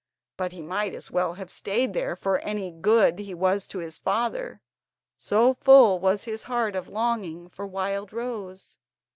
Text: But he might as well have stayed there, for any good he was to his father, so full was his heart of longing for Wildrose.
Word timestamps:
But 0.35 0.51
he 0.51 0.63
might 0.63 0.95
as 0.95 1.11
well 1.11 1.35
have 1.35 1.51
stayed 1.51 1.93
there, 1.93 2.15
for 2.15 2.39
any 2.39 2.71
good 2.71 3.19
he 3.19 3.35
was 3.35 3.67
to 3.67 3.77
his 3.77 3.99
father, 3.99 4.59
so 5.15 5.53
full 5.53 5.99
was 5.99 6.23
his 6.23 6.41
heart 6.41 6.75
of 6.75 6.89
longing 6.89 7.47
for 7.49 7.67
Wildrose. 7.67 8.79